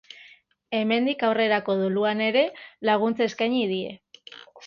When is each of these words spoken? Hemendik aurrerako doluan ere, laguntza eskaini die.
Hemendik 0.77 1.25
aurrerako 1.27 1.75
doluan 1.83 2.25
ere, 2.29 2.43
laguntza 2.91 3.27
eskaini 3.31 3.63
die. 3.75 3.93